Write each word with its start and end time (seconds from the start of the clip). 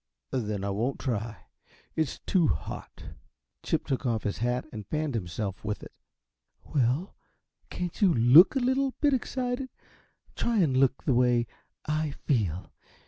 "Then 0.31 0.63
I 0.63 0.71
won't 0.71 0.97
try. 0.97 1.43
It's 1.95 2.17
too 2.25 2.47
hot." 2.47 3.09
Chip 3.61 3.85
took 3.85 4.03
off 4.03 4.23
his 4.23 4.39
hat 4.39 4.65
and 4.73 4.87
fanned 4.87 5.13
himself 5.13 5.63
with 5.63 5.83
it. 5.83 5.93
"Well, 6.73 7.15
can't 7.69 8.01
you 8.01 8.11
LOOK 8.11 8.55
a 8.55 8.59
little 8.61 8.95
bit 8.99 9.13
excited? 9.13 9.69
Try 10.35 10.57
and 10.57 10.75
look 10.75 11.03
the 11.03 11.13
way 11.13 11.45
I 11.85 12.15
feel! 12.25 12.73